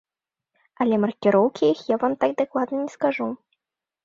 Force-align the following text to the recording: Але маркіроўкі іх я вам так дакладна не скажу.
Але 0.85 0.95
маркіроўкі 1.03 1.69
іх 1.75 1.79
я 1.93 1.99
вам 2.05 2.17
так 2.25 2.31
дакладна 2.41 2.81
не 2.87 2.89
скажу. 2.97 3.29